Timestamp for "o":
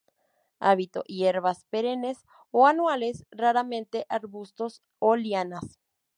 2.49-2.65, 4.97-5.15